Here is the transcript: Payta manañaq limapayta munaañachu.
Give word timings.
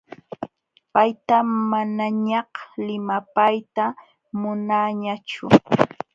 Payta 0.93 1.37
manañaq 1.71 2.51
limapayta 2.85 3.85
munaañachu. 4.39 5.45